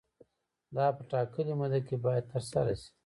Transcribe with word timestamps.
دا 0.75 0.85
په 0.97 1.03
ټاکلې 1.11 1.53
موده 1.59 1.79
کې 1.87 1.95
باید 2.05 2.23
ترسره 2.31 2.73
شي. 2.81 2.89